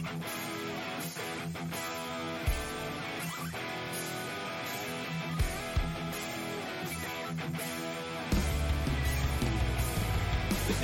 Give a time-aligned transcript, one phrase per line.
[0.00, 0.08] This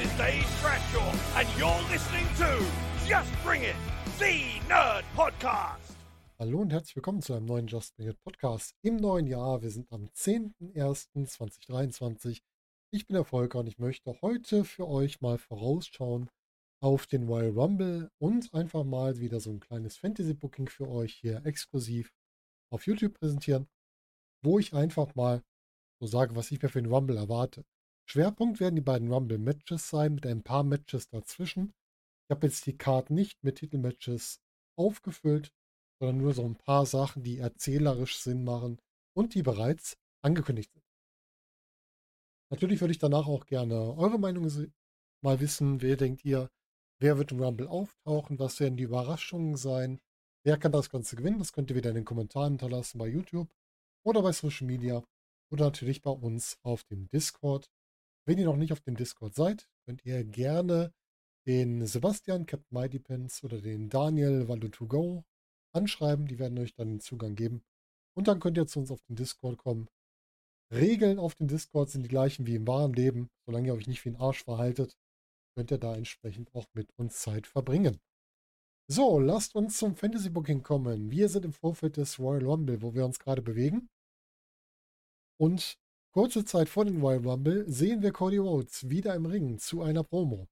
[0.05, 2.63] is Dave Bradshaw, and you're listening to
[3.09, 3.75] Just Bring It,
[4.19, 5.97] the Nerd Podcast.
[6.39, 9.63] Hallo und herzlich willkommen zu einem neuen Just Bring It Podcast im neuen Jahr.
[9.63, 12.43] Wir sind am 10.01.2023.
[12.91, 16.29] Ich bin der Volker und ich möchte heute für euch mal vorausschauen
[16.87, 21.45] auf den Royal Rumble und einfach mal wieder so ein kleines Fantasy-Booking für euch hier
[21.45, 22.15] exklusiv
[22.73, 23.67] auf YouTube präsentieren,
[24.45, 25.43] wo ich einfach mal
[26.01, 27.65] so sage, was ich mir für den Rumble erwarte.
[28.09, 31.75] Schwerpunkt werden die beiden Rumble-Matches sein, mit ein paar Matches dazwischen.
[32.29, 34.41] Ich habe jetzt die Card nicht mit Titelmatches
[34.79, 35.53] aufgefüllt,
[35.99, 38.81] sondern nur so ein paar Sachen, die erzählerisch Sinn machen
[39.13, 40.85] und die bereits angekündigt sind.
[42.53, 44.49] Natürlich würde ich danach auch gerne eure Meinung
[45.25, 45.83] mal wissen.
[45.83, 46.49] Wer denkt ihr,
[46.99, 48.39] wer wird im Rumble auftauchen?
[48.39, 50.01] Was werden die Überraschungen sein?
[50.45, 51.39] Wer kann das Ganze gewinnen?
[51.39, 53.49] Das könnt ihr wieder in den Kommentaren hinterlassen bei YouTube
[54.05, 55.03] oder bei Social Media
[55.51, 57.71] oder natürlich bei uns auf dem Discord.
[58.27, 60.93] Wenn ihr noch nicht auf dem Discord seid, könnt ihr gerne
[61.47, 65.23] den Sebastian, Captain Pins oder den Daniel Valdo2Go
[65.73, 66.27] anschreiben.
[66.27, 67.63] Die werden euch dann den Zugang geben.
[68.15, 69.89] Und dann könnt ihr zu uns auf den Discord kommen.
[70.73, 73.31] Regeln auf dem Discord sind die gleichen wie im wahren Leben.
[73.45, 74.97] Solange ihr euch nicht wie ein Arsch verhaltet,
[75.57, 77.99] könnt ihr da entsprechend auch mit uns Zeit verbringen.
[78.89, 81.11] So, lasst uns zum Fantasy Booking kommen.
[81.11, 83.89] Wir sind im Vorfeld des Royal Rumble, wo wir uns gerade bewegen.
[85.39, 85.77] Und
[86.17, 90.03] Kurze Zeit vor dem Royal Rumble sehen wir Cody Rhodes wieder im Ring zu einer
[90.03, 90.49] Promo.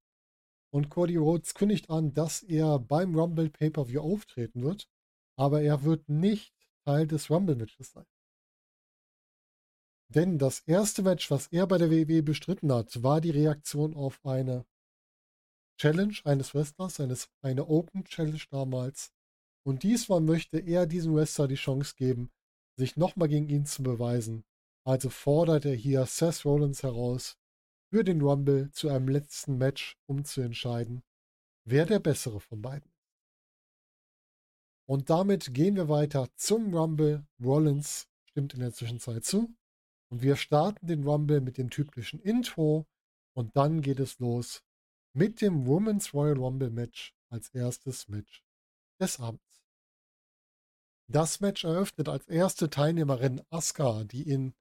[0.70, 4.90] Und Cody Rhodes kündigt an, dass er beim Rumble Pay-Per-View auftreten wird,
[5.38, 8.04] aber er wird nicht Teil des Rumble-Matches sein.
[10.10, 14.20] Denn das erste Match, was er bei der WWE bestritten hat, war die Reaktion auf
[14.26, 14.66] eine
[15.78, 19.12] Challenge eines Wrestlers, eines, eine Open Challenge damals.
[19.66, 22.30] Und diesmal möchte er diesem Wrestler die Chance geben,
[22.76, 24.44] sich nochmal gegen ihn zu beweisen
[24.84, 27.38] also fordert er hier Seth Rollins heraus,
[27.90, 31.02] für den Rumble zu einem letzten Match, um zu entscheiden,
[31.64, 32.94] wer der bessere von beiden ist.
[34.86, 37.26] Und damit gehen wir weiter zum Rumble.
[37.42, 39.54] Rollins stimmt in der Zwischenzeit zu.
[40.10, 42.86] Und wir starten den Rumble mit dem typischen Intro.
[43.34, 44.62] Und dann geht es los
[45.14, 48.44] mit dem Women's Royal Rumble Match als erstes Match
[49.00, 49.64] des Abends.
[51.06, 54.54] Das Match eröffnet als erste Teilnehmerin Asuka, die in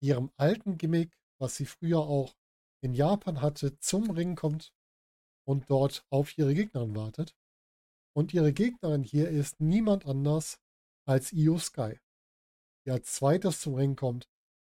[0.00, 2.36] ihrem alten Gimmick, was sie früher auch
[2.82, 4.72] in Japan hatte, zum Ring kommt
[5.44, 7.34] und dort auf ihre Gegnerin wartet.
[8.14, 10.58] Und ihre Gegnerin hier ist niemand anders
[11.04, 11.98] als Io Sky,
[12.84, 14.28] die als zweites zum Ring kommt.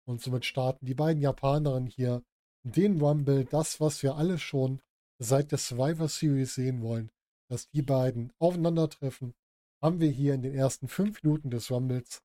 [0.05, 2.23] Und somit starten die beiden Japanerinnen hier
[2.65, 4.83] den Rumble, das, was wir alle schon
[5.23, 7.11] seit der Survivor Series sehen wollen,
[7.49, 9.35] dass die beiden aufeinandertreffen,
[9.83, 12.23] haben wir hier in den ersten fünf Minuten des Rumbles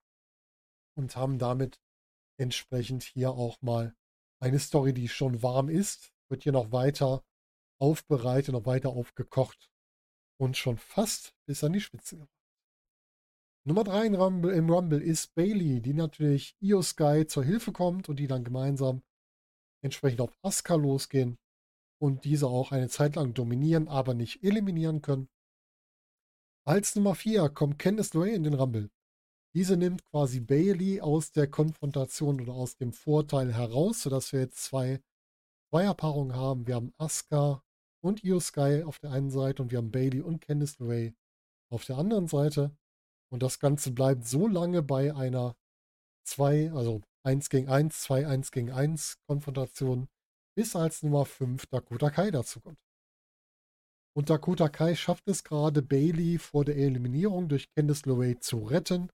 [0.95, 1.79] und haben damit
[2.39, 3.95] entsprechend hier auch mal
[4.39, 7.23] eine Story, die schon warm ist, wird hier noch weiter
[7.79, 9.71] aufbereitet, noch weiter aufgekocht
[10.39, 12.31] und schon fast bis an die Spitze gebracht.
[13.65, 18.07] Nummer 3 im Rumble, im Rumble ist Bailey, die natürlich Io Sky zur Hilfe kommt
[18.07, 19.03] und die dann gemeinsam
[19.83, 21.37] entsprechend auf Asuka losgehen
[21.99, 25.29] und diese auch eine Zeit lang dominieren, aber nicht eliminieren können.
[26.65, 28.89] Als Nummer 4 kommt Candice LeRae in den Rumble.
[29.53, 34.63] Diese nimmt quasi Bailey aus der Konfrontation oder aus dem Vorteil heraus, sodass wir jetzt
[34.63, 35.01] zwei
[35.69, 36.67] Zweierpaarungen haben.
[36.67, 37.63] Wir haben Asuka
[38.01, 41.13] und Io Sky auf der einen Seite und wir haben Bailey und Candice LeRae
[41.69, 42.75] auf der anderen Seite.
[43.29, 45.55] Und das Ganze bleibt so lange bei einer
[46.25, 50.07] 2, also 1 gegen 1, 2, 1 gegen 1 Konfrontation,
[50.57, 52.79] bis als Nummer 5 Dakota Kai dazu kommt.
[54.15, 59.11] Und Dakota Kai schafft es gerade, Bailey vor der Eliminierung durch Candice LeRae zu retten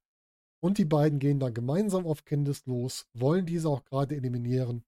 [0.63, 4.85] und die beiden gehen dann gemeinsam auf Candice los, wollen diese auch gerade eliminieren.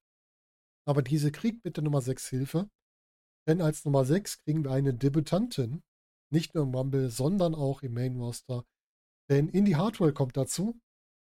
[0.86, 2.70] Aber diese kriegt mit der Nummer 6 Hilfe.
[3.46, 5.82] Denn als Nummer 6 kriegen wir eine Debütantin.
[6.32, 8.64] Nicht nur im Rumble, sondern auch im Main Roster.
[9.28, 10.80] Denn Indy Hartwell kommt dazu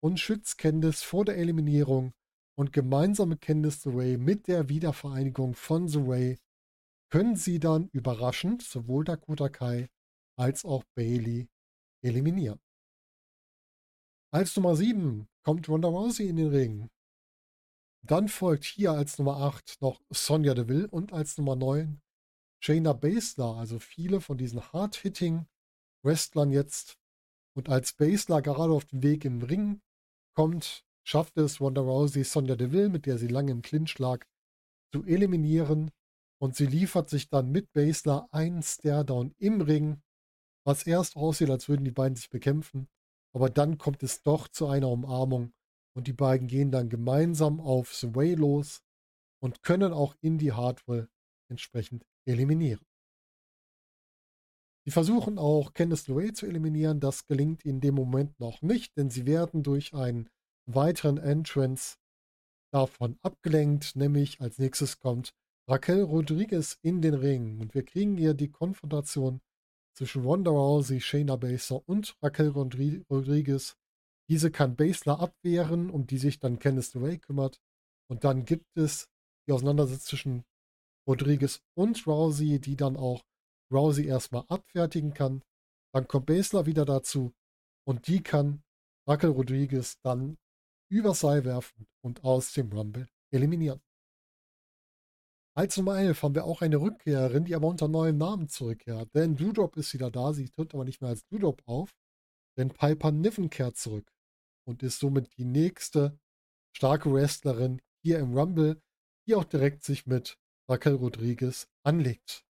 [0.02, 2.12] und schützt Candice vor der Eliminierung.
[2.58, 6.38] Und gemeinsam mit Candice The Way mit der Wiedervereinigung von The Way
[7.10, 9.90] können sie dann überraschend sowohl Dakota Kai
[10.38, 11.48] als auch Bailey
[12.02, 12.60] eliminieren.
[14.32, 16.90] Als Nummer 7 kommt Ronda Rousey in den Ring.
[18.02, 22.00] Dann folgt hier als Nummer 8 noch Sonja Deville und als Nummer 9
[22.62, 25.46] Shayna Baszler, also viele von diesen Hard-Hitting
[26.02, 26.98] Wrestlern jetzt.
[27.54, 29.80] Und als Baszler gerade auf dem Weg im Ring
[30.34, 34.24] kommt, schafft es Ronda Rousey Sonja Deville, mit der sie lange im Clinch lag,
[34.92, 35.90] zu eliminieren.
[36.38, 40.02] Und sie liefert sich dann mit Baszler einen Stairdown im Ring
[40.66, 42.88] was erst aussieht, als würden die beiden sich bekämpfen.
[43.32, 45.52] Aber dann kommt es doch zu einer Umarmung
[45.94, 48.82] und die beiden gehen dann gemeinsam auf The Way los
[49.40, 51.08] und können auch Indy Hardwell
[51.48, 52.84] entsprechend eliminieren.
[54.84, 57.00] Sie versuchen auch Candice LeRae zu eliminieren.
[57.00, 60.28] Das gelingt in dem Moment noch nicht, denn sie werden durch einen
[60.66, 61.96] weiteren Entrance
[62.72, 63.96] davon abgelenkt.
[63.96, 65.34] Nämlich als nächstes kommt
[65.68, 69.40] Raquel Rodriguez in den Ring und wir kriegen hier die Konfrontation
[69.96, 73.76] zwischen Ronda Rousey, Shayna Baszler und Raquel Rodriguez.
[74.28, 77.60] Diese kann Baszler abwehren, um die sich dann Candice LeRae kümmert.
[78.08, 79.08] Und dann gibt es
[79.48, 80.44] die Auseinandersetzung zwischen
[81.08, 83.24] Rodriguez und Rousey, die dann auch
[83.72, 85.42] Rousey erstmal abfertigen kann.
[85.92, 87.32] Dann kommt Baszler wieder dazu
[87.86, 88.62] und die kann
[89.08, 90.36] Raquel Rodriguez dann
[90.88, 93.80] übers Seil werfen und aus dem Rumble eliminieren.
[95.56, 99.14] Als Nummer 11 haben wir auch eine Rückkehrerin, die aber unter neuem Namen zurückkehrt.
[99.14, 101.96] Denn Doudrop ist wieder da, sie tritt aber nicht mehr als Doudrop auf.
[102.58, 104.12] Denn Piper Niven kehrt zurück
[104.66, 106.18] und ist somit die nächste
[106.76, 108.82] starke Wrestlerin hier im Rumble,
[109.26, 110.38] die auch direkt sich mit
[110.68, 112.44] Raquel Rodriguez anlegt.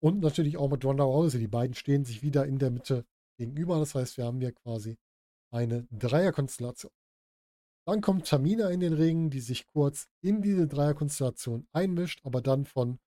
[0.00, 1.40] Und natürlich auch mit Ronda Rousey.
[1.40, 3.04] Die beiden stehen sich wieder in der Mitte
[3.38, 3.80] gegenüber.
[3.80, 4.98] Das heißt, wir haben hier quasi
[5.50, 6.92] eine Dreierkonstellation.
[7.86, 12.64] Dann kommt Tamina in den Ring, die sich kurz in diese Dreierkonstellation einmischt, aber dann
[12.64, 12.98] von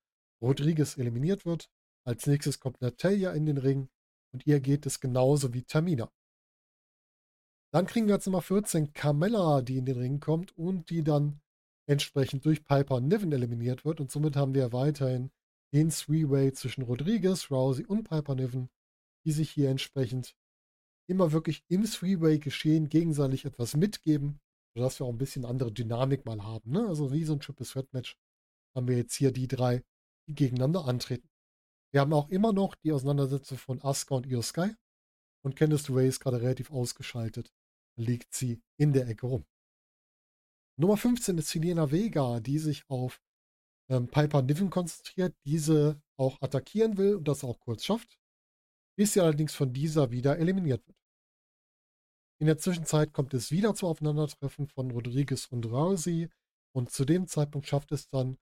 [0.42, 1.70] Rodriguez eliminiert wird.
[2.06, 3.90] Als nächstes kommt Natalia in den Ring
[4.34, 6.12] und ihr geht es genauso wie Tamina.
[7.72, 11.42] Dann kriegen wir als Nummer 14 Carmella, die in den Ring kommt und die dann
[11.88, 14.00] entsprechend durch Piper Niven eliminiert wird.
[14.00, 15.32] Und somit haben wir weiterhin
[15.74, 18.70] den Three-Way zwischen Rodriguez, Rousey und Piper Niven,
[19.26, 20.36] die sich hier entsprechend
[21.08, 24.40] immer wirklich im Three-Way-Geschehen gegenseitig etwas mitgeben,
[24.76, 26.72] sodass wir auch ein bisschen andere Dynamik mal haben.
[26.72, 26.88] Ne?
[26.88, 28.18] Also wie so ein Triple Threat Match
[28.76, 29.84] haben wir jetzt hier die drei,
[30.28, 31.30] die gegeneinander antreten.
[31.92, 34.74] Wir haben auch immer noch die Auseinandersetzung von Asuka und Io Sky.
[35.44, 37.54] Und Candice LeRae ist gerade relativ ausgeschaltet.
[37.98, 39.46] Liegt sie in der Ecke rum.
[40.80, 43.22] Nummer 15 ist Selena Vega, die sich auf
[43.90, 48.18] ähm, Piper Niven konzentriert, diese auch attackieren will und das auch kurz schafft,
[48.96, 50.98] bis sie allerdings von dieser wieder eliminiert wird.
[52.40, 56.30] In der Zwischenzeit kommt es wieder zum Aufeinandertreffen von Rodriguez und Rousey
[56.76, 58.38] und zu dem Zeitpunkt schafft es dann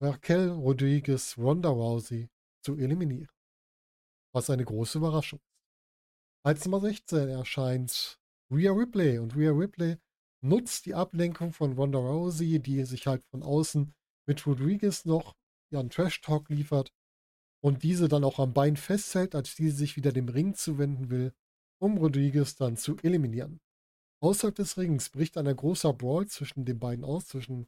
[0.00, 2.28] Raquel Rodriguez Ronda Rousey
[2.64, 3.28] zu eliminieren.
[4.32, 5.52] Was eine große Überraschung ist.
[6.44, 8.18] Als Nummer 16 erscheint
[8.50, 9.98] Rhea Ripley und Rhea Ripley
[10.40, 13.94] nutzt die Ablenkung von Ronda Rousey, die sich halt von außen
[14.26, 15.36] mit Rodriguez noch
[15.70, 16.92] ihren Trash-Talk liefert
[17.62, 21.32] und diese dann auch am Bein festhält, als diese sich wieder dem Ring zuwenden will,
[21.80, 23.60] um Rodriguez dann zu eliminieren.
[24.20, 27.66] Außerhalb des Rings bricht ein großer Brawl zwischen den beiden aus, zwischen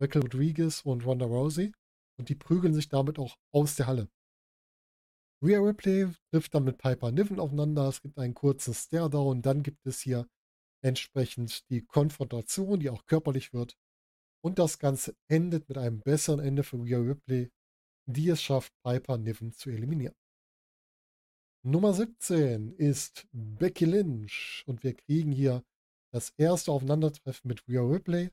[0.00, 1.72] Raquel Rodriguez und Ronda Rousey
[2.18, 4.08] und die prügeln sich damit auch aus der Halle.
[5.42, 9.86] Rhea Ripley trifft dann mit Piper Niven aufeinander, es gibt einen kurzen Stare-Down, dann gibt
[9.86, 10.26] es hier
[10.82, 13.76] entsprechend die Konfrontation, die auch körperlich wird
[14.42, 17.50] und das Ganze endet mit einem besseren Ende für Rhea Ripley,
[18.06, 20.14] die es schafft, Piper Niven zu eliminieren.
[21.62, 25.64] Nummer 17 ist Becky Lynch und wir kriegen hier
[26.12, 28.30] das erste Aufeinandertreffen mit Rhea Ripley.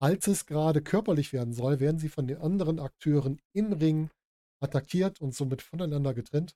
[0.00, 4.10] Als es gerade körperlich werden soll, werden sie von den anderen Akteuren im Ring
[4.60, 6.54] attackiert und somit voneinander getrennt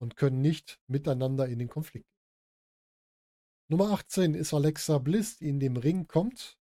[0.00, 2.08] und können nicht miteinander in den Konflikt.
[3.68, 6.56] Nummer 18 ist Alexa Bliss, die in dem Ring kommt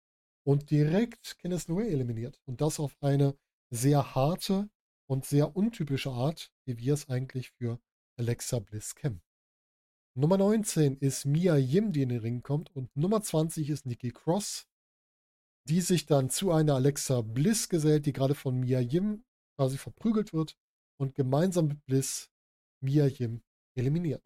[0.44, 2.40] und direkt Kenneth LeRae eliminiert.
[2.46, 3.36] Und das auf eine
[3.70, 4.70] sehr harte
[5.06, 7.80] und sehr untypische Art, wie wir es eigentlich für
[8.16, 9.22] Alexa Bliss kennen.
[10.14, 12.74] Nummer 19 ist Mia Yim, die in den Ring kommt.
[12.76, 14.68] Und Nummer 20 ist Nikki Cross,
[15.68, 19.24] die sich dann zu einer Alexa Bliss gesellt, die gerade von Mia Yim
[19.56, 20.58] quasi verprügelt wird
[20.98, 22.30] und gemeinsam mit Bliss
[22.80, 23.42] Mia Yim
[23.74, 24.22] eliminiert.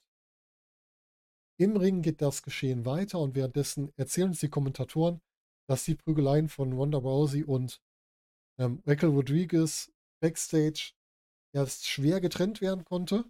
[1.59, 5.21] Im Ring geht das Geschehen weiter und währenddessen erzählen uns die Kommentatoren,
[5.69, 7.81] dass die Prügeleien von Ronda Rousey und
[8.59, 9.93] ähm, Raquel Rodriguez
[10.27, 10.93] backstage
[11.55, 13.25] erst schwer getrennt werden konnte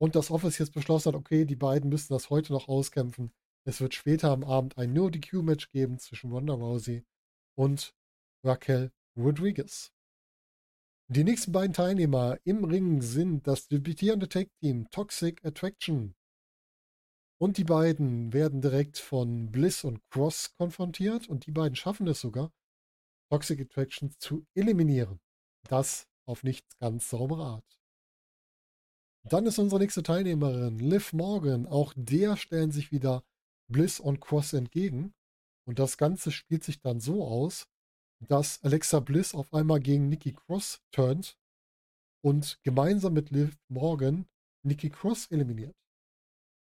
[0.00, 3.32] und das Office jetzt beschlossen hat, okay, die beiden müssen das heute noch auskämpfen.
[3.66, 7.04] Es wird später am Abend ein No-DQ-Match geben zwischen Ronda Rousey
[7.56, 7.94] und
[8.42, 9.92] Raquel Rodriguez.
[11.10, 16.14] Die nächsten beiden Teilnehmer im Ring sind das debütierende Tag-Team Toxic Attraction
[17.38, 22.20] und die beiden werden direkt von Bliss und Cross konfrontiert und die beiden schaffen es
[22.20, 22.52] sogar,
[23.30, 25.20] Toxic Attraction zu eliminieren.
[25.68, 27.80] Das auf nicht ganz saubere Art.
[29.24, 31.66] Dann ist unsere nächste Teilnehmerin Liv Morgan.
[31.66, 33.22] Auch der stellen sich wieder
[33.70, 35.14] Bliss und Cross entgegen.
[35.66, 37.68] Und das Ganze spielt sich dann so aus,
[38.20, 41.38] dass Alexa Bliss auf einmal gegen Nikki Cross turnt
[42.24, 44.26] und gemeinsam mit Liv Morgan
[44.64, 45.76] Nikki Cross eliminiert.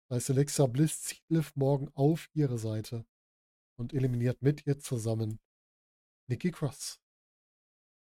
[0.10, 3.06] Das heißt, Alexa Bliss zieht Liv morgen auf ihre Seite
[3.78, 5.40] und eliminiert mit ihr zusammen
[6.28, 7.01] Nikki Cross.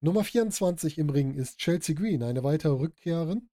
[0.02, 3.50] Nummer 24 im Ring ist Chelsea Green, eine weitere Rückkehrerin.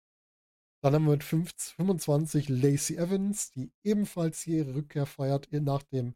[0.83, 6.15] Dann haben wir mit 25 Lacey Evans, die ebenfalls ihre Rückkehr feiert nach dem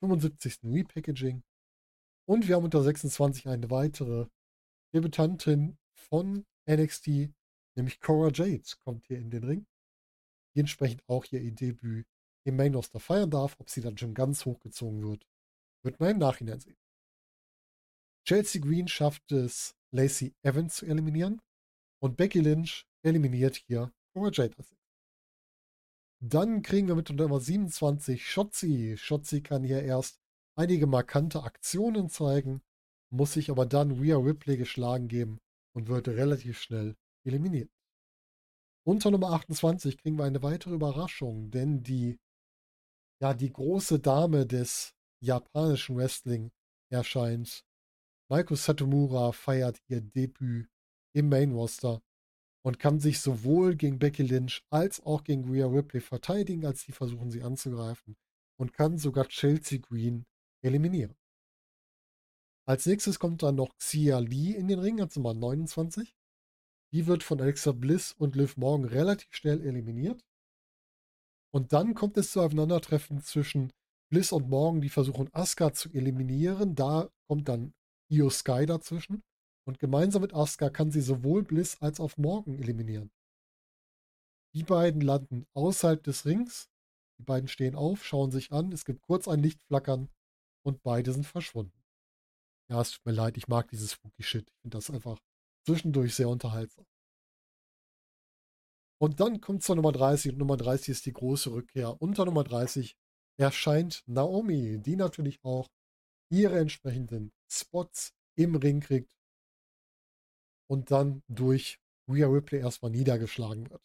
[0.00, 0.60] 75.
[0.64, 1.42] Repackaging.
[2.26, 4.26] Und wir haben unter 26 eine weitere
[4.94, 7.30] Debütantin von NXT,
[7.74, 9.66] nämlich Cora Jade, kommt hier in den Ring.
[10.54, 12.06] Die entsprechend auch hier ihr Debüt
[12.44, 13.56] im Main Roster feiern darf.
[13.58, 15.26] Ob sie dann schon ganz hochgezogen wird,
[15.82, 16.78] wird man im Nachhinein sehen.
[18.26, 21.40] Chelsea Green schafft es, Lacey Evans zu eliminieren.
[22.02, 24.54] Und Becky Lynch eliminiert hier Cora Jade.
[26.20, 28.96] Dann kriegen wir mit Nummer 27 Shotzi.
[28.98, 30.18] Shotzi kann hier erst
[30.56, 32.62] einige markante Aktionen zeigen,
[33.10, 35.38] muss sich aber dann Rhea Ripley geschlagen geben
[35.74, 37.70] und wird relativ schnell eliminiert.
[38.84, 42.18] Unter Nummer 28 kriegen wir eine weitere Überraschung, denn die,
[43.20, 46.50] ja, die große Dame des japanischen Wrestling
[46.90, 47.64] erscheint.
[48.28, 50.68] Maiko Satomura feiert ihr Debüt
[51.12, 52.02] im Main Roster
[52.62, 56.92] und kann sich sowohl gegen Becky Lynch als auch gegen Rhea Ripley verteidigen, als die
[56.92, 58.16] versuchen sie anzugreifen
[58.58, 60.26] und kann sogar Chelsea Green
[60.62, 61.14] eliminieren.
[62.68, 66.16] Als nächstes kommt dann noch Xia Lee in den Ring, als Nummer 29.
[66.92, 70.24] Die wird von Alexa Bliss und Liv Morgan relativ schnell eliminiert.
[71.52, 73.72] Und dann kommt es zu Aufeinandertreffen zwischen
[74.10, 76.74] Bliss und Morgan, die versuchen Asuka zu eliminieren.
[76.74, 77.72] Da kommt dann
[78.10, 79.22] Io Sky dazwischen.
[79.66, 83.10] Und gemeinsam mit Asuka kann sie sowohl Bliss als auch Morgan eliminieren.
[84.54, 86.70] Die beiden landen außerhalb des Rings.
[87.18, 88.72] Die beiden stehen auf, schauen sich an.
[88.72, 90.08] Es gibt kurz ein Lichtflackern
[90.64, 91.82] und beide sind verschwunden.
[92.70, 94.48] Ja, es tut mir leid, ich mag dieses Spooky Shit.
[94.48, 95.18] Ich finde das einfach
[95.66, 96.86] zwischendurch sehr unterhaltsam.
[98.98, 102.00] Und dann kommt zur Nummer 30 und Nummer 30 ist die große Rückkehr.
[102.00, 102.96] Unter Nummer 30
[103.38, 105.68] erscheint Naomi, die natürlich auch
[106.30, 109.10] ihre entsprechenden Spots im Ring kriegt
[110.68, 113.82] und dann durch Rhea Ripley erstmal niedergeschlagen wird.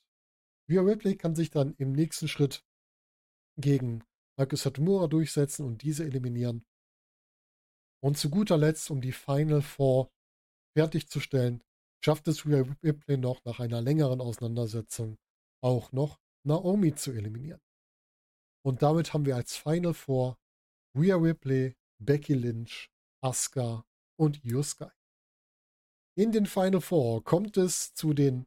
[0.70, 2.64] Rhea Ripley kann sich dann im nächsten Schritt
[3.58, 4.04] gegen
[4.38, 6.66] Marcus Satomura durchsetzen und diese eliminieren.
[8.04, 10.12] Und zu guter Letzt, um die Final Four
[10.76, 11.64] fertigzustellen,
[12.04, 15.18] schafft es Rhea Ripley noch nach einer längeren Auseinandersetzung
[15.64, 17.62] auch noch Naomi zu eliminieren.
[18.64, 20.40] Und damit haben wir als Final Four
[20.98, 22.91] Rhea Ripley, Becky Lynch,
[23.22, 23.86] Asuka
[24.18, 24.90] und Io Sky.
[26.16, 28.46] In den Final Four kommt es zu den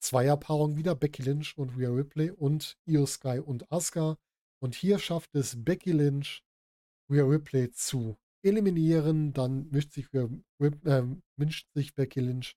[0.00, 4.16] Zweierpaarungen wieder, Becky Lynch und Rhea Ripley und Io Sky und Asuka.
[4.60, 6.42] Und hier schafft es Becky Lynch,
[7.10, 9.32] Rhea Ripley zu eliminieren.
[9.32, 11.02] Dann mischt sich, äh,
[11.36, 12.56] mischt sich Becky Lynch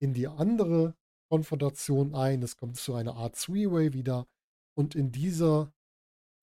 [0.00, 0.94] in die andere
[1.30, 2.42] Konfrontation ein.
[2.42, 4.26] Es kommt zu einer Art Three-Way wieder.
[4.76, 5.72] Und in dieser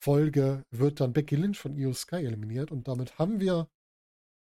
[0.01, 2.71] Folge wird dann Becky Lynch von Io Sky eliminiert.
[2.71, 3.69] Und damit haben wir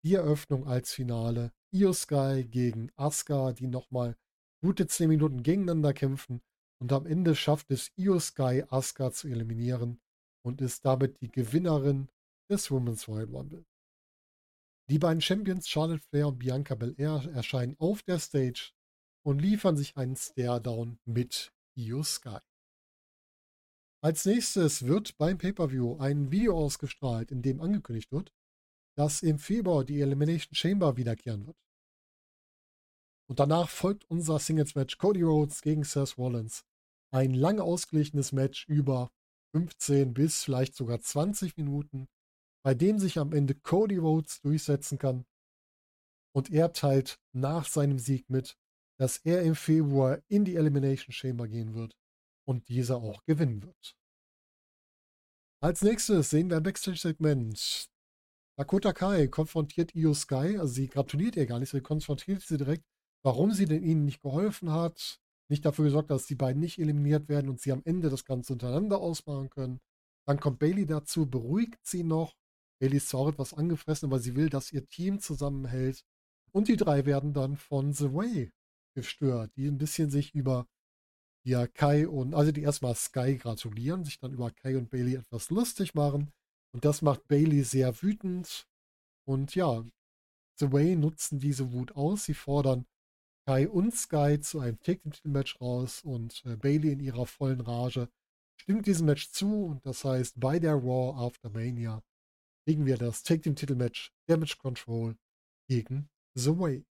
[0.05, 1.53] die Eröffnung als Finale.
[1.73, 4.17] Io Sky gegen Asuka, die nochmal
[4.61, 6.43] gute 10 Minuten gegeneinander kämpfen.
[6.81, 10.01] Und am Ende schafft es Io Sky, Asuka zu eliminieren
[10.45, 12.09] und ist damit die Gewinnerin
[12.51, 13.65] des Women's Royal Rumble.
[14.91, 18.73] Die beiden Champions Charlotte Flair und Bianca Belair erscheinen auf der Stage
[19.25, 22.39] und liefern sich einen Stare-Down mit Io Sky.
[24.05, 28.33] Als nächstes wird beim Pay-Per-View ein Video ausgestrahlt, in dem angekündigt wird,
[28.97, 31.57] dass im Februar die Elimination Chamber wiederkehren wird.
[33.29, 36.65] Und danach folgt unser Singles-Match Cody Rhodes gegen Seth Rollins.
[37.15, 39.11] Ein lang ausgeglichenes Match über
[39.55, 42.09] 15 bis vielleicht sogar 20 Minuten,
[42.63, 45.25] bei dem sich am Ende Cody Rhodes durchsetzen kann.
[46.35, 48.57] Und er teilt nach seinem Sieg mit,
[48.99, 51.97] dass er im Februar in die Elimination Chamber gehen wird
[52.47, 53.97] und dieser auch gewinnen wird.
[55.63, 57.92] Als nächstes sehen wir ein Backstage-Segment.
[58.63, 62.85] Dakota Kai konfrontiert Io Sky, also sie gratuliert ihr gar nicht, sie konfrontiert sie direkt,
[63.25, 67.29] warum sie denn ihnen nicht geholfen hat, nicht dafür gesorgt, dass die beiden nicht eliminiert
[67.29, 69.81] werden und sie am Ende das Ganze untereinander ausmachen können.
[70.29, 72.37] Dann kommt Bailey dazu, beruhigt sie noch.
[72.79, 76.05] Bailey ist zwar auch etwas angefressen, aber sie will, dass ihr Team zusammenhält.
[76.53, 78.53] Und die drei werden dann von The Way
[78.95, 80.69] gestört, die ein bisschen sich über
[81.45, 85.51] ja, Kai und, also die erstmal Sky gratulieren, sich dann über Kai und Bailey etwas
[85.51, 86.33] lustig machen.
[86.73, 88.67] Und das macht Bailey sehr wütend.
[89.27, 89.85] Und ja,
[90.59, 92.25] The Way nutzen diese Wut aus.
[92.25, 92.87] Sie fordern
[93.47, 98.09] Kai und Sky zu einem Take-Team-Match raus und äh, Bailey in ihrer vollen Rage
[98.57, 102.03] stimmt diesem Match zu und das heißt, bei der Raw After Mania
[102.65, 105.17] kriegen wir das Take-Team-Titel-Match Damage Control
[105.69, 106.85] gegen The Way.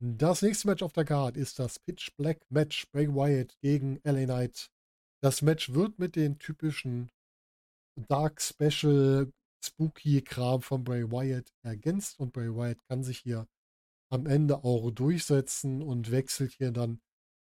[0.00, 4.24] Das nächste Match auf der Card ist das Pitch Black Match Bray Wyatt gegen LA
[4.24, 4.70] Knight.
[5.22, 7.10] Das Match wird mit den typischen
[7.96, 9.32] Dark Special
[9.64, 13.46] Spooky Kram von Bray Wyatt ergänzt und Bray Wyatt kann sich hier
[14.10, 17.00] am Ende auch durchsetzen und wechselt hier dann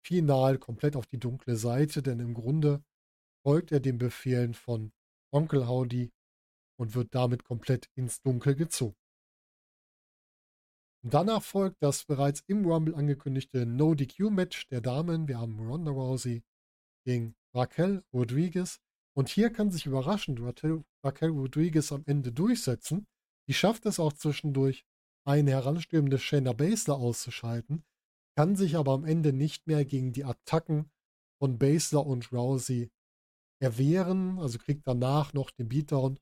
[0.05, 2.83] final komplett auf die dunkle Seite, denn im Grunde
[3.45, 4.93] folgt er den Befehlen von
[5.33, 6.13] Onkel Howdy
[6.79, 8.97] und wird damit komplett ins Dunkel gezogen.
[11.03, 15.29] Danach folgt das bereits im Rumble angekündigte No-DQ-Match der Damen.
[15.29, 16.43] Wir haben Ronda Rousey
[17.05, 18.81] gegen Raquel Rodriguez.
[19.17, 20.85] Und hier kann sich überraschend Raquel,
[21.31, 23.07] Rodriguez am Ende durchsetzen.
[23.49, 24.85] Die schafft es auch zwischendurch,
[25.27, 27.85] eine heranstürmende Shayna Baszler auszuschalten,
[28.37, 30.91] kann sich aber am Ende nicht mehr gegen die Attacken
[31.41, 32.91] von Baszler und Rousey
[33.61, 36.19] erwehren, also kriegt danach noch den Beatdown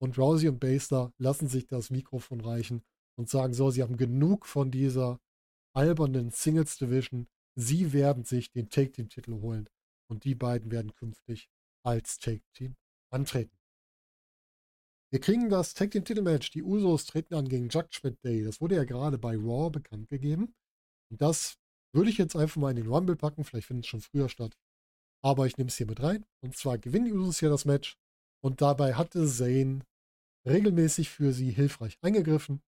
[0.00, 2.82] und Rousey und Baszler lassen sich das Mikrofon reichen
[3.16, 5.20] und sagen so, sie haben genug von dieser
[5.74, 7.28] albernen Singles Division.
[7.56, 9.68] Sie werden sich den Take Team Titel holen
[10.08, 11.50] und die beiden werden künftig
[11.88, 12.76] als Take Team
[13.10, 13.56] antreten.
[15.10, 16.50] Wir kriegen das Tag Team Titelmatch.
[16.50, 18.44] Die Usos treten an gegen Judgment Day.
[18.44, 20.54] Das wurde ja gerade bei Raw bekannt gegeben.
[21.10, 21.56] Und das
[21.94, 23.42] würde ich jetzt einfach mal in den Rumble packen.
[23.44, 24.54] Vielleicht findet es schon früher statt.
[25.22, 26.26] Aber ich nehme es hier mit rein.
[26.40, 27.96] Und zwar gewinnen die Usos hier das Match.
[28.42, 29.80] Und dabei hatte Zane
[30.46, 32.62] regelmäßig für sie hilfreich eingegriffen.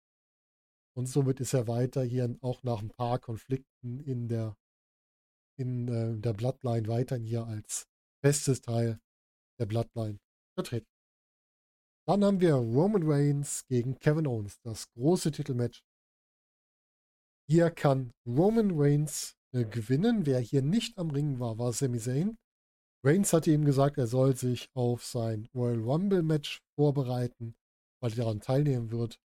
[0.96, 4.56] Und somit ist er weiter hier auch nach ein paar Konflikten in der,
[5.56, 7.86] in, äh, der Bloodline weiterhin hier als
[8.22, 8.98] festes Teil
[9.60, 10.18] der Bloodline
[10.54, 10.88] vertreten.
[12.08, 15.84] Dann haben wir Roman Reigns gegen Kevin Owens, das große Titelmatch.
[17.48, 20.26] Hier kann Roman Reigns äh, gewinnen.
[20.26, 22.38] Wer hier nicht am Ring war, war Sami Zayn.
[23.04, 27.54] Reigns hatte ihm gesagt, er soll sich auf sein Royal Rumble Match vorbereiten,
[28.00, 29.20] weil er daran teilnehmen wird.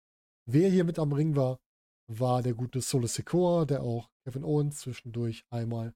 [0.45, 1.59] Wer hier mit am Ring war,
[2.07, 5.93] war der gute Solo Secor, der auch Kevin Owens zwischendurch einmal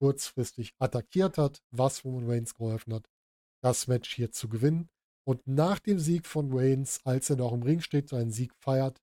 [0.00, 3.08] kurzfristig attackiert hat, was Roman Reigns geholfen hat,
[3.62, 4.90] das Match hier zu gewinnen.
[5.24, 9.00] Und nach dem Sieg von Reigns, als er noch im Ring steht, seinen Sieg feiert,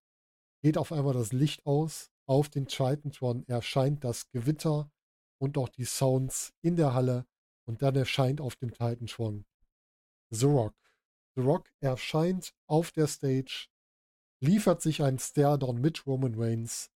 [0.61, 3.47] geht auf einmal das Licht aus auf den Titantron.
[3.47, 4.91] Erscheint das Gewitter
[5.39, 7.25] und auch die Sounds in der Halle.
[7.65, 9.45] Und dann erscheint auf dem Titantron
[10.31, 10.75] The Rock.
[11.35, 13.69] The Rock erscheint auf der Stage
[14.41, 16.91] liefert sich ein Stare-Down mit Roman Reigns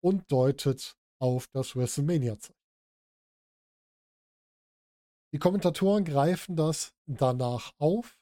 [0.00, 2.61] und deutet auf das WrestleMania-Zeichen.
[5.32, 8.18] Die Kommentatoren greifen das danach auf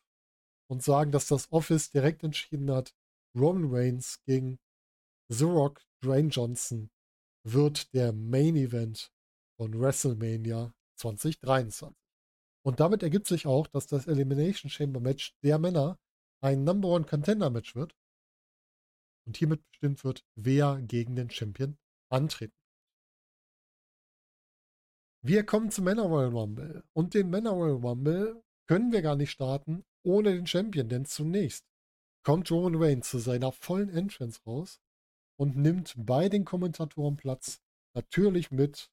[0.68, 2.94] und sagen, dass das Office direkt entschieden hat,
[3.36, 4.58] Roman Reigns gegen
[5.28, 6.90] The Rock, Dwayne Johnson
[7.44, 9.12] wird der Main Event
[9.56, 11.96] von WrestleMania 2023.
[12.62, 15.98] Und damit ergibt sich auch, dass das Elimination Chamber Match der Männer
[16.42, 17.96] ein Number One Contender Match wird
[19.26, 21.78] und hiermit bestimmt wird, wer gegen den Champion
[22.10, 22.59] antreten.
[25.22, 29.30] Wir kommen zum Männer Royal Rumble und den Männer Royal Rumble können wir gar nicht
[29.30, 31.66] starten ohne den Champion, denn zunächst
[32.24, 34.80] kommt Roman Reigns zu seiner vollen Entrance raus
[35.38, 37.60] und nimmt bei den Kommentatoren Platz,
[37.94, 38.90] natürlich mit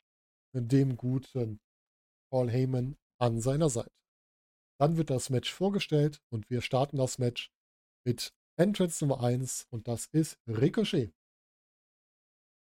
[0.54, 1.62] dem guten
[2.30, 3.92] Paul Heyman an seiner Seite.
[4.80, 7.52] Dann wird das Match vorgestellt und wir starten das Match
[8.06, 11.14] mit Entrance Nummer 1 und das ist Ricochet.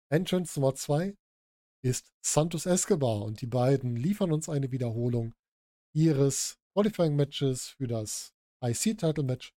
[0.09, 1.17] Entrance Nummer 2
[1.83, 5.35] ist Santos Escobar und die beiden liefern uns eine Wiederholung
[5.93, 9.53] ihres Qualifying Matches für das IC Title Match.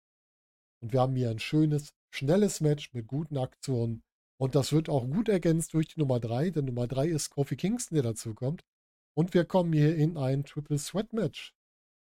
[0.80, 4.02] Und wir haben hier ein schönes, schnelles Match mit guten Aktionen.
[4.38, 7.56] Und das wird auch gut ergänzt durch die Nummer 3, denn Nummer 3 ist Kofi
[7.56, 8.64] Kingston, der dazu kommt.
[9.14, 11.54] Und wir kommen hier in ein Triple Sweat Match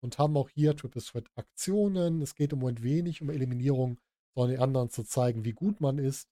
[0.01, 2.21] und haben auch hier Triple Threat Aktionen.
[2.21, 3.99] Es geht im Moment wenig um Eliminierung,
[4.35, 6.29] sondern den anderen zu zeigen, wie gut man ist.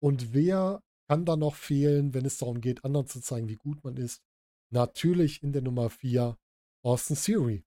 [0.00, 0.82] Und wer
[1.12, 4.22] kann da noch fehlen, wenn es darum geht, anderen zu zeigen, wie gut man ist?
[4.70, 6.38] Natürlich in der Nummer 4
[6.82, 7.66] Austin Theory.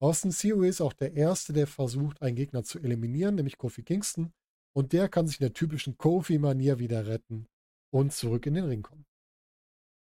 [0.00, 4.32] Austin Theory ist auch der Erste, der versucht, einen Gegner zu eliminieren, nämlich Kofi Kingston.
[4.72, 7.48] Und der kann sich in der typischen Kofi-Manier wieder retten
[7.92, 9.04] und zurück in den Ring kommen.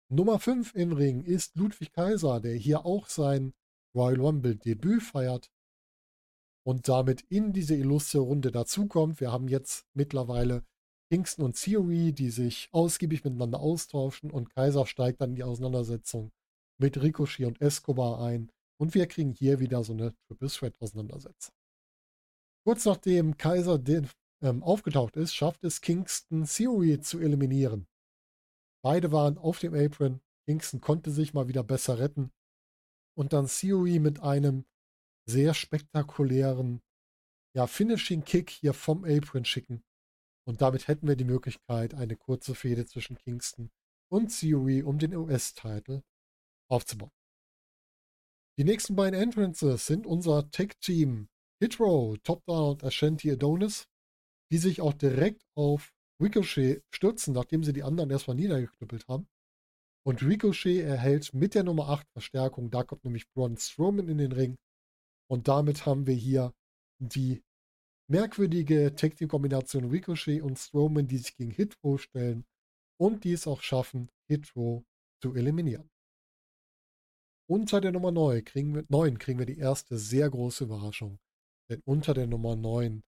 [0.09, 3.55] Nummer 5 im Ring ist Ludwig Kaiser, der hier auch sein
[3.95, 5.51] Royal Rumble Debüt feiert
[6.63, 9.19] und damit in diese illustre Runde dazukommt.
[9.19, 10.63] Wir haben jetzt mittlerweile
[11.13, 16.31] Kingston und Theory, die sich ausgiebig miteinander austauschen und Kaiser steigt dann in die Auseinandersetzung
[16.79, 21.53] mit Ricochet und Escobar ein und wir kriegen hier wieder so eine Triple Threat Auseinandersetzung.
[22.65, 24.09] Kurz nachdem Kaiser den,
[24.41, 27.85] ähm, aufgetaucht ist, schafft es Kingston Theory zu eliminieren.
[28.83, 30.19] Beide waren auf dem Apron.
[30.47, 32.31] Kingston konnte sich mal wieder besser retten
[33.15, 34.65] und dann Theory mit einem
[35.29, 36.81] sehr spektakulären
[37.55, 39.83] ja, Finishing Kick hier vom Apron schicken.
[40.45, 43.71] Und damit hätten wir die Möglichkeit, eine kurze Fehde zwischen Kingston
[44.11, 46.03] und Theory um den US-Titel
[46.69, 47.11] aufzubauen.
[48.57, 51.27] Die nächsten beiden Entrances sind unser Tech-Team
[51.59, 53.87] Hitro, Top Down und Ashanti Adonis,
[54.51, 59.27] die sich auch direkt auf Ricochet stürzen, nachdem sie die anderen erstmal niedergeknüppelt haben.
[60.05, 62.69] Und Ricochet erhält mit der Nummer 8 Verstärkung.
[62.69, 64.57] Da kommt nämlich Braun Strowman in den Ring.
[65.29, 66.53] Und damit haben wir hier
[66.99, 67.41] die
[68.09, 72.45] merkwürdige Tag Team Kombination Ricochet und Strowman, die sich gegen Hitro stellen
[72.99, 74.85] und die es auch schaffen, Hitro
[75.21, 75.89] zu eliminieren.
[77.49, 81.19] Unter der Nummer 9 kriegen, wir, 9 kriegen wir die erste sehr große Überraschung.
[81.69, 83.03] Denn unter der Nummer 9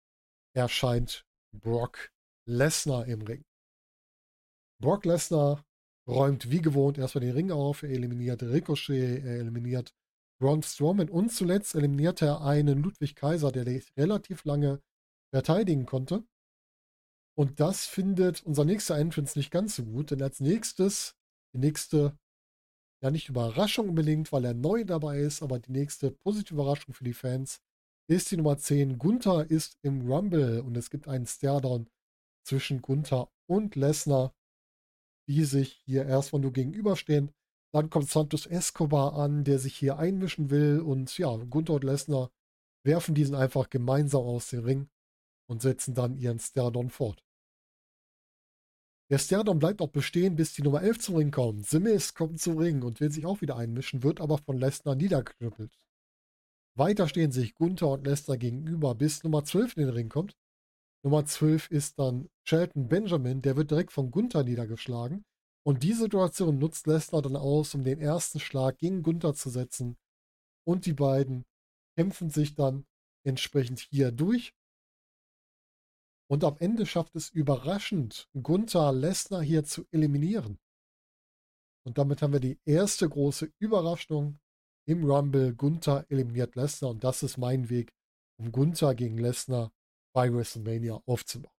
[0.53, 2.11] erscheint Brock
[2.47, 3.43] Lesnar im Ring.
[4.81, 5.65] Brock Lesnar
[6.07, 9.93] räumt wie gewohnt erstmal den Ring auf, er eliminiert Ricochet, er eliminiert
[10.39, 13.65] Braun Strowman und zuletzt eliminiert er einen Ludwig Kaiser, der
[13.97, 14.81] relativ lange
[15.33, 16.23] verteidigen konnte.
[17.37, 21.15] Und das findet unser nächster Entrance nicht ganz so gut, denn als nächstes,
[21.53, 22.17] die nächste,
[23.03, 27.03] ja nicht Überraschung unbedingt, weil er neu dabei ist, aber die nächste positive Überraschung für
[27.03, 27.61] die Fans
[28.07, 28.97] ist die Nummer 10.
[28.97, 31.89] Gunther ist im Rumble und es gibt einen Stairdown
[32.45, 34.33] zwischen Gunther und Lesnar,
[35.27, 37.33] die sich hier erstmal nur gegenüberstehen.
[37.75, 42.31] Dann kommt Santos Escobar an, der sich hier einmischen will und ja, Gunther und Lesnar
[42.85, 44.87] werfen diesen einfach gemeinsam aus dem Ring
[45.49, 47.21] und setzen dann ihren Stairdown fort.
[49.09, 51.65] Der Stairdown bleibt auch bestehen, bis die Nummer 11 zum Ring kommt.
[51.67, 51.81] The
[52.13, 55.77] kommt zum Ring und will sich auch wieder einmischen, wird aber von Lesnar niedergeknüppelt.
[56.75, 60.37] Weiter stehen sich Gunther und Lesnar gegenüber, bis Nummer 12 in den Ring kommt.
[61.03, 65.25] Nummer 12 ist dann Shelton Benjamin, der wird direkt von Gunther niedergeschlagen.
[65.65, 69.97] Und die Situation nutzt Lesnar dann aus, um den ersten Schlag gegen Gunther zu setzen.
[70.63, 71.43] Und die beiden
[71.97, 72.85] kämpfen sich dann
[73.25, 74.53] entsprechend hier durch.
[76.29, 80.59] Und am Ende schafft es überraschend, Gunther Lesnar hier zu eliminieren.
[81.83, 84.39] Und damit haben wir die erste große Überraschung
[84.87, 85.55] im Rumble.
[85.55, 87.91] Gunther eliminiert Lesnar und das ist mein Weg,
[88.39, 89.71] um Gunther gegen Lesnar
[90.13, 91.54] bei WrestleMania aufzubauen.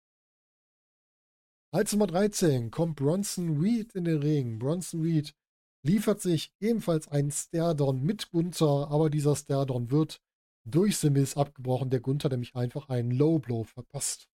[1.72, 4.58] Als Nummer 13 kommt Bronson Reed in den Ring.
[4.58, 5.34] Bronson Reed
[5.82, 10.20] liefert sich ebenfalls einen Stairdown mit Gunther, aber dieser Stairdown wird
[10.64, 14.28] durch Simis abgebrochen, der Gunther nämlich einfach einen Low Blow verpasst.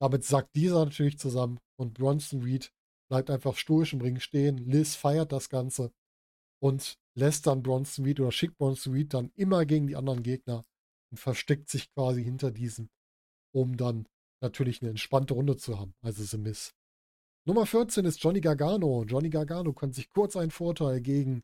[0.00, 2.72] Damit sackt dieser natürlich zusammen und Bronson Reed
[3.08, 4.58] bleibt einfach stoisch im Ring stehen.
[4.58, 5.92] Liz feiert das Ganze
[6.60, 10.64] und lässt dann Bronson Reed oder schickt Bronson Reed dann immer gegen die anderen Gegner
[11.10, 12.88] und versteckt sich quasi hinter diesem,
[13.54, 14.08] um dann
[14.42, 15.94] natürlich eine entspannte Runde zu haben.
[16.02, 16.74] Also The Miss.
[17.44, 19.04] Nummer 14 ist Johnny Gargano.
[19.04, 21.42] Johnny Gargano kann sich kurz einen Vorteil gegen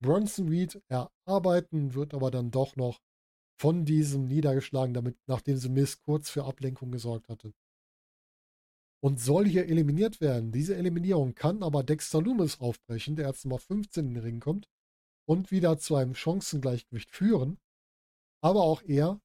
[0.00, 3.00] Bronson Reed erarbeiten, wird aber dann doch noch
[3.58, 7.52] von diesem niedergeschlagen, damit, nachdem The Miss kurz für Ablenkung gesorgt hatte.
[9.00, 10.52] Und soll hier eliminiert werden.
[10.52, 14.68] Diese Eliminierung kann aber Dexter Loomis aufbrechen, der als Nummer 15 in den Ring kommt
[15.26, 17.58] und wieder zu einem Chancengleichgewicht führen.
[18.40, 19.20] Aber auch er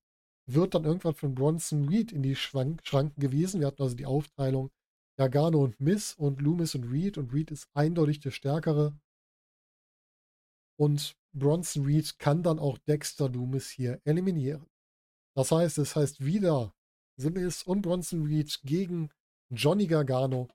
[0.46, 3.60] wird dann irgendwann von Bronson Reed in die Schrank Schranken gewiesen.
[3.60, 4.72] Wir hatten also die Aufteilung
[5.18, 8.98] Gargano und Miss und Loomis und Reed und Reed ist eindeutig der Stärkere.
[10.78, 14.66] Und Bronson Reed kann dann auch Dexter Loomis hier eliminieren.
[15.36, 16.74] Das heißt, es heißt wieder
[17.18, 19.10] Simmons und Bronson Reed gegen
[19.52, 20.48] Johnny Gargano.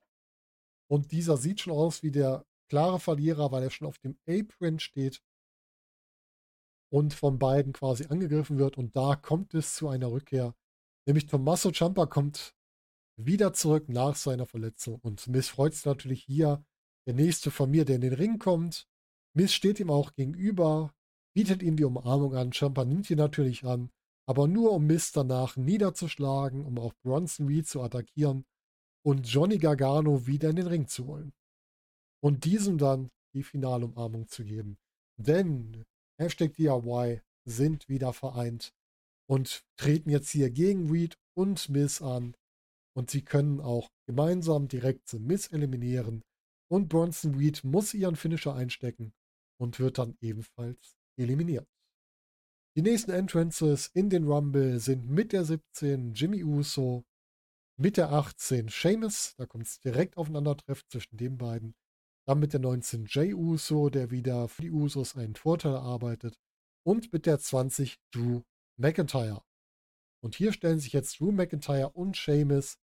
[0.89, 4.79] Und dieser sieht schon aus wie der klare Verlierer, weil er schon auf dem Apron
[4.79, 5.21] steht
[6.89, 8.77] und von beiden quasi angegriffen wird.
[8.77, 10.55] Und da kommt es zu einer Rückkehr.
[11.05, 12.55] Nämlich Tommaso Ciampa kommt
[13.15, 14.99] wieder zurück nach seiner Verletzung.
[15.01, 16.63] Und Miss freut sich natürlich hier,
[17.05, 18.87] der nächste von mir, der in den Ring kommt.
[19.33, 20.93] Miss steht ihm auch gegenüber,
[21.33, 22.51] bietet ihm die Umarmung an.
[22.51, 23.91] Ciampa nimmt ihn natürlich an,
[24.25, 28.45] aber nur um Miss danach niederzuschlagen, um auch Bronson Reed zu attackieren
[29.03, 31.33] und Johnny Gargano wieder in den Ring zu holen.
[32.21, 34.77] Und diesem dann die finale Umarmung zu geben.
[35.17, 35.85] Denn
[36.19, 38.73] Hashtag DIY sind wieder vereint
[39.27, 42.35] und treten jetzt hier gegen Reed und Miss an.
[42.93, 46.23] Und sie können auch gemeinsam direkt Miss eliminieren.
[46.69, 49.13] Und Bronson Reed muss ihren Finisher einstecken
[49.57, 51.67] und wird dann ebenfalls eliminiert.
[52.75, 57.03] Die nächsten Entrances in den Rumble sind mit der 17 Jimmy Uso,
[57.77, 61.75] mit der 18 Seamus, da kommt es direkt aufeinandertreffen zwischen den beiden.
[62.27, 66.37] Dann mit der 19 Jay Uso, der wieder für die Usos einen Vorteil erarbeitet.
[66.85, 68.41] Und mit der 20 Drew
[68.77, 69.43] McIntyre.
[70.21, 72.77] Und hier stellen sich jetzt Drew McIntyre und Seamus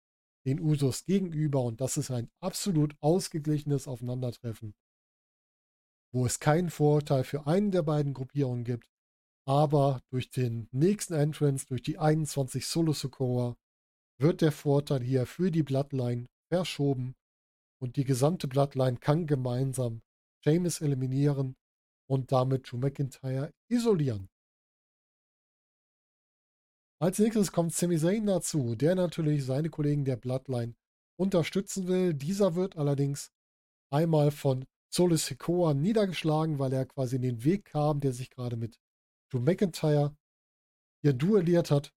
[0.45, 4.75] den Usos gegenüber und das ist ein absolut ausgeglichenes Aufeinandertreffen,
[6.13, 8.91] wo es keinen Vorteil für einen der beiden Gruppierungen gibt,
[9.47, 13.57] aber durch den nächsten Entrance, durch die 21 Solo Socorro,
[14.19, 17.15] wird der Vorteil hier für die Bloodline verschoben
[17.83, 20.03] und die gesamte Bloodline kann gemeinsam
[20.45, 21.57] James eliminieren
[22.09, 24.29] und damit Drew McIntyre isolieren.
[27.01, 30.77] Als nächstes kommt Sami Zayn dazu, der natürlich seine Kollegen der Bloodline
[31.19, 32.15] unterstützen will.
[32.15, 33.33] Dieser wird allerdings
[33.91, 38.57] einmal von Solo Sikoa niedergeschlagen, weil er quasi in den Weg kam, der sich gerade
[38.57, 38.79] mit
[39.33, 40.17] Drew McIntyre
[41.03, 41.93] hier duelliert hat,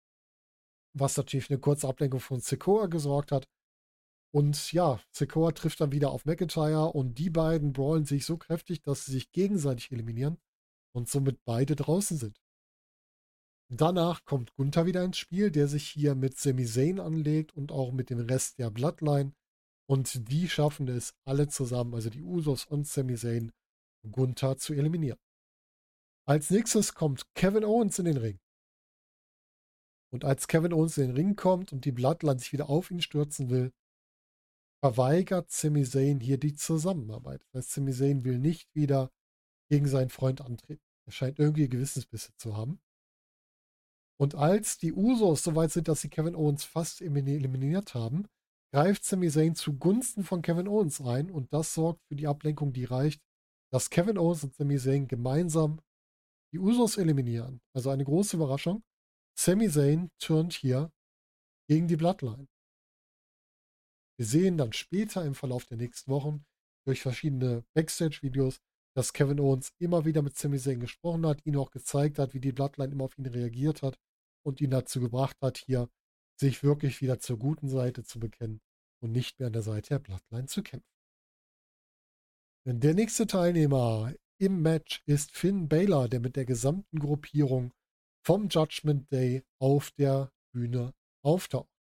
[0.94, 3.46] was natürlich eine kurze Ablenkung von Sikoa gesorgt hat.
[4.36, 8.82] Und ja, Sikoa trifft dann wieder auf McIntyre und die beiden brawlen sich so kräftig,
[8.82, 10.38] dass sie sich gegenseitig eliminieren
[10.94, 12.42] und somit beide draußen sind.
[13.70, 17.94] Danach kommt Gunther wieder ins Spiel, der sich hier mit Sami Zayn anlegt und auch
[17.94, 19.34] mit dem Rest der Bloodline.
[19.88, 23.54] Und die schaffen es alle zusammen, also die Usos und Sami Zayn,
[24.12, 25.20] Gunther zu eliminieren.
[26.28, 28.40] Als nächstes kommt Kevin Owens in den Ring.
[30.12, 33.02] Und als Kevin Owens in den Ring kommt und die Bloodline sich wieder auf ihn
[33.02, 33.72] stürzen will,
[34.82, 37.42] verweigert Sami Zayn hier die Zusammenarbeit.
[37.52, 39.12] Das heißt, Sami Zayn will nicht wieder
[39.70, 40.84] gegen seinen Freund antreten.
[41.06, 42.80] Er scheint irgendwie Gewissensbisse zu haben.
[44.18, 48.28] Und als die Usos so weit sind, dass sie Kevin Owens fast eliminiert haben,
[48.72, 52.86] greift Sami Zayn zugunsten von Kevin Owens ein und das sorgt für die Ablenkung, die
[52.86, 53.22] reicht,
[53.72, 55.82] dass Kevin Owens und Sami Zayn gemeinsam
[56.54, 57.62] die Usos eliminieren.
[57.74, 58.84] Also eine große Überraschung.
[59.38, 60.92] Sami Zayn turnt hier
[61.68, 62.48] gegen die Bloodline.
[64.18, 66.46] Wir sehen dann später im Verlauf der nächsten Wochen
[66.86, 68.62] durch verschiedene Backstage-Videos,
[68.96, 72.40] dass Kevin Owens immer wieder mit Sami Zayn gesprochen hat, ihn auch gezeigt hat, wie
[72.40, 74.00] die Bloodline immer auf ihn reagiert hat
[74.46, 75.90] und ihn dazu gebracht hat, hier
[76.40, 78.62] sich wirklich wieder zur guten Seite zu bekennen
[79.02, 80.90] und nicht mehr an der Seite der Bloodline zu kämpfen.
[82.68, 87.74] Der nächste Teilnehmer im Match ist Finn Balor, der mit der gesamten Gruppierung
[88.26, 91.75] vom Judgment Day auf der Bühne auftaucht.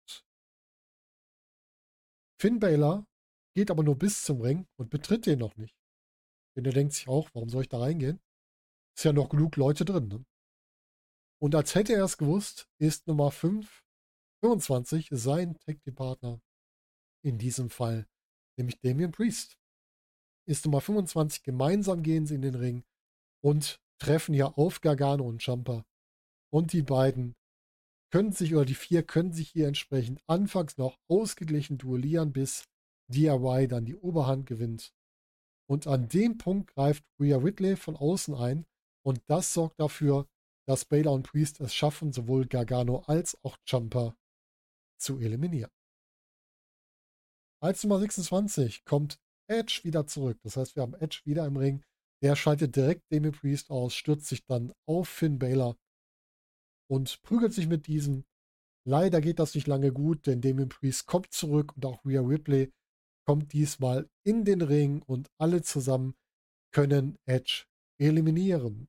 [2.43, 3.07] Finn Balor
[3.55, 5.77] geht aber nur bis zum Ring und betritt den noch nicht.
[6.57, 8.19] Denn er denkt sich auch, warum soll ich da reingehen?
[8.97, 10.09] Ist ja noch genug Leute drin.
[10.09, 10.25] Ne?
[11.41, 13.85] Und als hätte er es gewusst, ist Nummer 5,
[14.41, 16.41] 25 sein Tag-Team-Partner.
[17.23, 18.09] In diesem Fall
[18.57, 19.57] nämlich Damian Priest.
[20.45, 21.43] Ist Nummer 25.
[21.43, 22.83] Gemeinsam gehen sie in den Ring
[23.41, 25.85] und treffen hier auf Gargano und Jumper.
[26.51, 27.37] Und die beiden
[28.13, 32.65] können sich, oder die vier können sich hier entsprechend anfangs noch ausgeglichen duellieren, bis
[33.07, 34.93] DIY dann die Oberhand gewinnt
[35.67, 38.67] und an dem Punkt greift Rhea Whitley von außen ein
[39.01, 40.27] und das sorgt dafür,
[40.67, 44.15] dass Baylor und Priest es schaffen, sowohl Gargano als auch Jumper
[44.99, 45.71] zu eliminieren.
[47.63, 50.37] Als Nummer 26 kommt Edge wieder zurück.
[50.43, 51.83] Das heißt, wir haben Edge wieder im Ring.
[52.21, 55.75] Der schaltet direkt Damien Priest aus, stürzt sich dann auf Finn Baylor
[56.93, 58.23] und prügelt sich mit diesem.
[58.87, 62.71] Leider geht das nicht lange gut, denn Damien Priest kommt zurück und auch Rhea Ripley
[63.25, 66.13] kommt diesmal in den Ring und alle zusammen
[66.71, 67.65] können Edge
[67.99, 68.87] eliminieren.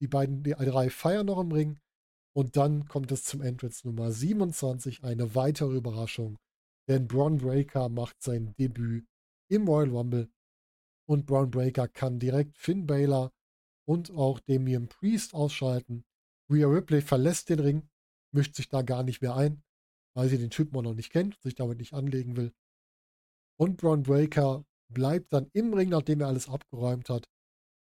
[0.00, 1.78] Die beiden, die drei feiern noch im Ring
[2.34, 6.38] und dann kommt es zum Entrance Nummer 27, eine weitere Überraschung,
[6.88, 9.04] denn Braun Breaker macht sein Debüt
[9.50, 10.30] im Royal Rumble
[11.06, 13.30] und Braun Breaker kann direkt Finn Balor
[13.86, 16.02] und auch Damian Priest ausschalten.
[16.50, 17.88] Rhea Ripley verlässt den Ring,
[18.32, 19.62] mischt sich da gar nicht mehr ein,
[20.14, 22.52] weil sie den Typen auch noch nicht kennt, sich damit nicht anlegen will.
[23.58, 27.28] Und Braun Breaker bleibt dann im Ring, nachdem er alles abgeräumt hat,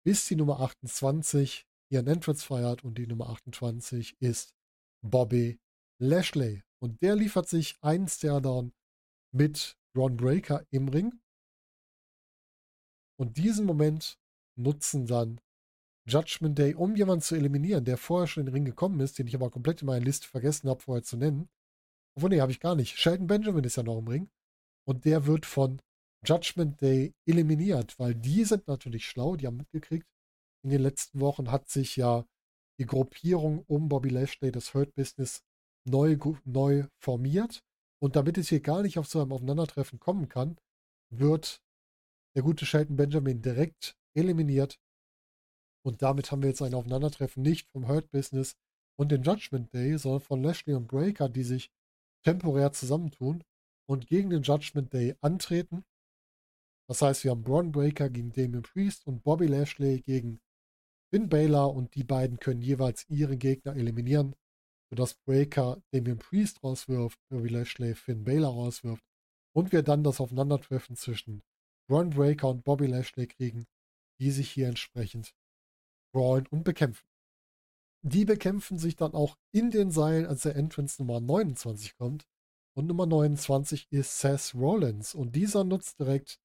[0.04, 4.54] bis die Nummer 28 ihren Entrance feiert und die Nummer 28 ist
[5.02, 5.58] Bobby
[5.98, 6.62] Lashley.
[6.78, 8.72] Und der liefert sich einen Stairdown
[9.32, 11.20] mit Braun Breaker im Ring.
[13.18, 14.18] Und diesen Moment
[14.56, 15.40] nutzen dann
[16.08, 19.26] Judgment Day, um jemanden zu eliminieren, der vorher schon in den Ring gekommen ist, den
[19.26, 21.48] ich aber komplett in meiner Liste vergessen habe, vorher zu nennen.
[22.16, 22.96] Obwohl, nee, habe ich gar nicht.
[22.96, 24.30] Sheldon Benjamin ist ja noch im Ring
[24.86, 25.80] und der wird von
[26.24, 30.06] Judgment Day eliminiert, weil die sind natürlich schlau, die haben mitgekriegt.
[30.64, 32.24] In den letzten Wochen hat sich ja
[32.78, 35.42] die Gruppierung um Bobby Lashley, das Hurt Business,
[35.84, 37.62] neu, neu formiert.
[38.02, 40.56] Und damit es hier gar nicht auf so einem Aufeinandertreffen kommen kann,
[41.10, 41.62] wird
[42.34, 44.78] der gute Shelton Benjamin direkt eliminiert.
[45.86, 48.56] Und damit haben wir jetzt ein Aufeinandertreffen nicht vom Hurt Business
[48.98, 51.70] und den Judgment Day, sondern von Lashley und Breaker, die sich
[52.24, 53.44] temporär zusammentun
[53.88, 55.84] und gegen den Judgment Day antreten.
[56.88, 60.40] Das heißt, wir haben Braun Breaker gegen Damien Priest und Bobby Lashley gegen
[61.14, 64.34] Finn Balor und die beiden können jeweils ihre Gegner eliminieren,
[64.90, 69.04] sodass Breaker Damien Priest rauswirft, Bobby Lashley Finn Balor rauswirft
[69.54, 71.44] und wir dann das Aufeinandertreffen zwischen
[71.88, 73.66] Braun Breaker und Bobby Lashley kriegen,
[74.18, 75.32] die sich hier entsprechend
[76.16, 77.06] brawlen und bekämpfen.
[78.02, 82.26] Die bekämpfen sich dann auch in den Seilen, als der Entrance Nummer 29 kommt
[82.74, 85.14] Und Nummer 29 ist Seth Rollins.
[85.14, 86.40] Und dieser nutzt direkt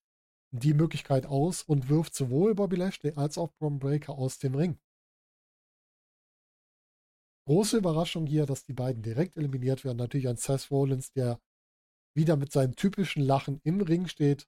[0.53, 4.77] die Möglichkeit aus und wirft sowohl Bobby Lashley als auch Bron Breaker aus dem Ring.
[7.47, 9.97] Große Überraschung hier, dass die beiden direkt eliminiert werden.
[9.97, 11.39] Natürlich ein Seth Rollins, der
[12.13, 14.47] wieder mit seinem typischen Lachen im Ring steht.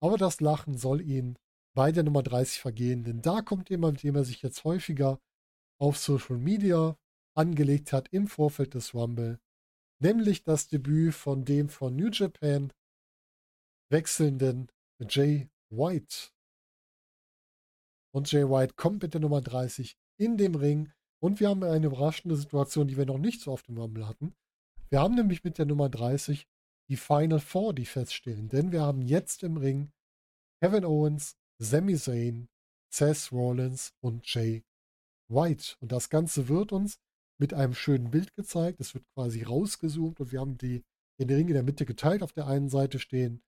[0.00, 1.36] Aber das Lachen soll ihn
[1.74, 5.20] bei der Nummer 30 vergehen, denn da kommt jemand, mit dem er sich jetzt häufiger
[5.78, 6.96] auf Social Media
[7.34, 9.40] angelegt hat im Vorfeld des Rumble,
[10.00, 12.72] nämlich das Debüt von dem von New Japan
[13.90, 14.70] wechselnden
[15.08, 16.30] Jay White.
[18.12, 21.86] Und Jay White kommt mit der Nummer 30 in dem Ring und wir haben eine
[21.86, 24.34] überraschende Situation, die wir noch nicht so oft im Rumble hatten.
[24.88, 26.48] Wir haben nämlich mit der Nummer 30
[26.88, 28.48] die Final Four, die feststehen.
[28.48, 29.92] Denn wir haben jetzt im Ring
[30.60, 32.48] Kevin Owens, Sami Zayn,
[32.90, 34.64] Seth Rollins und Jay
[35.28, 35.76] White.
[35.80, 36.98] Und das Ganze wird uns
[37.38, 38.80] mit einem schönen Bild gezeigt.
[38.80, 40.82] Es wird quasi rausgezoomt und wir haben die,
[41.18, 42.22] den Ring in der Mitte geteilt.
[42.22, 43.42] Auf der einen Seite stehen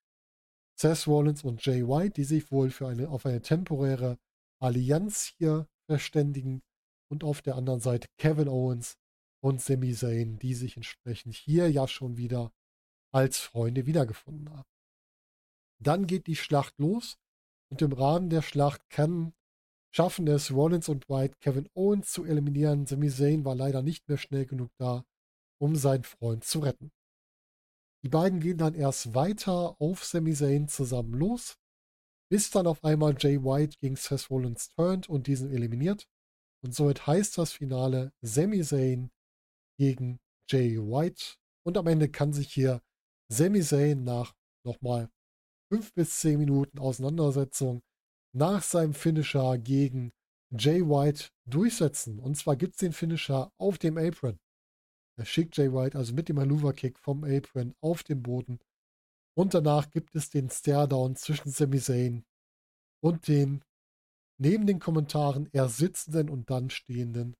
[0.79, 4.19] Seth Rollins und Jay White, die sich wohl für eine, auf eine temporäre
[4.61, 6.63] Allianz hier verständigen.
[7.09, 8.99] Und auf der anderen Seite Kevin Owens
[9.43, 12.53] und Sami Zayn, die sich entsprechend hier ja schon wieder
[13.11, 14.69] als Freunde wiedergefunden haben.
[15.79, 17.19] Dann geht die Schlacht los
[17.73, 19.33] und im Rahmen der Schlacht kann
[19.95, 22.85] schaffen es Rollins und White, Kevin Owens zu eliminieren.
[22.85, 25.07] Sami Zayn war leider nicht mehr schnell genug da,
[25.59, 26.93] um seinen Freund zu retten.
[28.05, 31.57] Die beiden gehen dann erst weiter auf Sami Zayn zusammen los,
[32.31, 36.07] bis dann auf einmal Jay White gegen Seth Rollins turnt und diesen eliminiert.
[36.63, 39.11] Und somit heißt das Finale Sami Zayn
[39.79, 41.37] gegen Jay White.
[41.65, 42.83] Und am Ende kann sich hier
[43.29, 45.11] Sami Zayn nach nochmal
[45.73, 47.81] fünf bis zehn Minuten Auseinandersetzung
[48.37, 50.13] nach seinem Finisher gegen
[50.51, 52.19] Jay White durchsetzen.
[52.19, 54.39] Und zwar gibt es den Finisher auf dem Apron.
[55.19, 58.59] Er schickt Jay White also mit dem Haluva-Kick vom Apron auf den Boden.
[59.35, 62.27] Und danach gibt es den Stare-Down zwischen Sami Zayn
[63.03, 63.63] und dem
[64.39, 67.35] neben den Kommentaren erst sitzenden und dann stehenden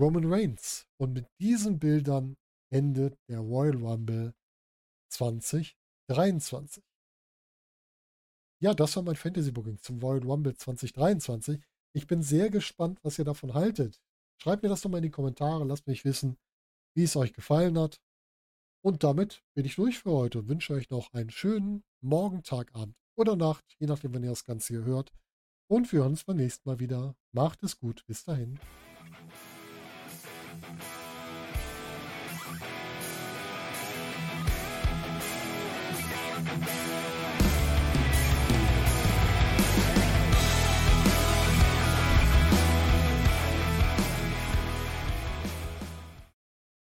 [0.00, 0.88] Roman Reigns.
[1.00, 2.34] Und mit diesen Bildern
[2.72, 4.34] endet der Royal Rumble
[5.12, 6.87] 2023.
[8.60, 11.60] Ja, das war mein Fantasy-Booking zum Royal Rumble 2023.
[11.92, 14.02] Ich bin sehr gespannt, was ihr davon haltet.
[14.42, 16.36] Schreibt mir das doch mal in die Kommentare, lasst mich wissen,
[16.94, 18.00] wie es euch gefallen hat.
[18.82, 22.74] Und damit bin ich durch für heute und wünsche euch noch einen schönen Morgen, Tag,
[22.74, 25.12] Abend oder Nacht, je nachdem, wann ihr das Ganze hier hört.
[25.68, 27.14] Und wir hören uns beim nächsten Mal wieder.
[27.32, 28.04] Macht es gut.
[28.06, 28.58] Bis dahin.